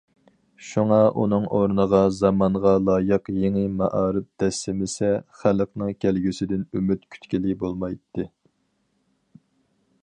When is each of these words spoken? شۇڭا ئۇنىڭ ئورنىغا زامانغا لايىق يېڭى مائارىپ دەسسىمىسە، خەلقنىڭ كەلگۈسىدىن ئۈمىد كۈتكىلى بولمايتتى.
شۇڭا 0.67 0.95
ئۇنىڭ 1.23 1.43
ئورنىغا 1.57 1.99
زامانغا 2.19 2.71
لايىق 2.87 3.29
يېڭى 3.41 3.65
مائارىپ 3.81 4.29
دەسسىمىسە، 4.45 5.13
خەلقنىڭ 5.43 5.93
كەلگۈسىدىن 6.07 6.67
ئۈمىد 6.79 7.07
كۈتكىلى 7.17 7.57
بولمايتتى. 7.65 8.29